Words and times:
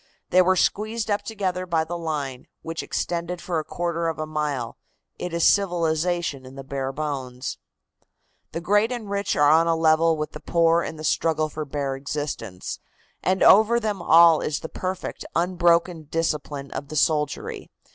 They 0.31 0.41
were 0.41 0.55
squeezed 0.55 1.11
up 1.11 1.21
together 1.21 1.67
by 1.67 1.83
the 1.83 1.95
line, 1.95 2.47
which 2.63 2.81
extended 2.81 3.39
for 3.39 3.59
a 3.59 3.63
quarter 3.63 4.07
of 4.07 4.17
a 4.17 4.25
mile. 4.25 4.79
It 5.19 5.31
is 5.31 5.45
civilization 5.45 6.43
in 6.43 6.55
the 6.55 6.63
bare 6.63 6.91
bones. 6.91 7.59
"The 8.51 8.61
great 8.61 8.91
and 8.91 9.11
rich 9.11 9.35
are 9.35 9.51
on 9.51 9.67
a 9.67 9.75
level 9.75 10.17
with 10.17 10.31
the 10.31 10.39
poor 10.39 10.81
in 10.81 10.95
the 10.95 11.03
struggle 11.03 11.49
for 11.49 11.65
bare 11.65 11.95
existence, 11.95 12.79
and 13.21 13.43
over 13.43 13.79
them 13.79 14.01
all 14.01 14.41
is 14.41 14.61
the 14.61 14.69
perfect, 14.69 15.23
unbroken 15.35 16.05
discipline 16.05 16.71
of 16.71 16.87
the 16.87 16.95
soldiery. 16.95 17.69